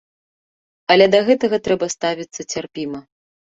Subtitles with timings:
[0.95, 3.07] Але да гэтага трэба ставіцца цярпіма.